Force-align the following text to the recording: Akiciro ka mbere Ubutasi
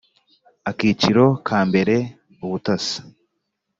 Akiciro 0.69 1.25
ka 1.47 1.59
mbere 1.67 1.95
Ubutasi 2.45 2.97